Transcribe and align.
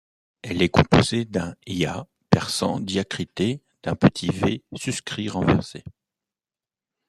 Elle 0.41 0.63
est 0.63 0.69
composée 0.69 1.25
d’un 1.25 1.55
yāʾ 1.67 2.05
persan 2.31 2.79
diacrité 2.79 3.61
d’un 3.83 3.93
petit 3.93 4.29
v 4.31 4.63
suscrit 4.73 5.29
renversé. 5.29 5.83